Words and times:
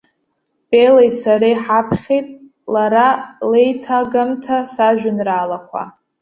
Белеи 0.69 1.11
сареи 1.19 1.55
ҳаԥхьеит 1.63 2.27
лара 2.73 3.07
леиҭагамҭа 3.51 4.57
сажәеинраалақәа. 4.73 5.83